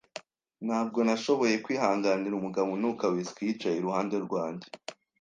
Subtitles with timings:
[0.65, 4.67] Ntabwo nashoboye kwihanganira umugabo unuka whisky yicaye iruhande rwanjye.